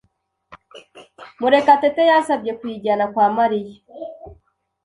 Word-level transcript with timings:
Murekatete 1.39 2.01
yansabye 2.11 2.51
kuyijyana 2.59 3.05
kwa 3.13 3.25
Mariya. 3.37 3.75